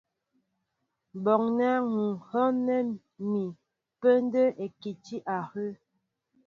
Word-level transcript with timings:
Bɔɔnɛ́ 1.23 1.73
ŋ̀ 1.93 2.03
hɔ́ɔ́ŋɛ́ 2.27 2.81
mi 3.29 3.43
pə́ndə́ 4.01 4.45
íkɛti 4.65 5.15
áhə'. 5.35 5.69